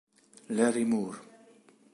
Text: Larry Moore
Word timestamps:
Larry 0.49 0.81
Moore 0.81 1.21